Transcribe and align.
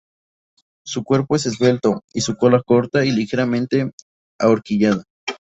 Su 0.83 1.03
cuerpo 1.03 1.35
es 1.35 1.45
esbelto 1.45 2.01
y 2.11 2.21
su 2.21 2.35
cola 2.35 2.63
corta 2.65 3.05
y 3.05 3.11
ligeramente 3.11 3.91
ahorquillada. 4.39 5.03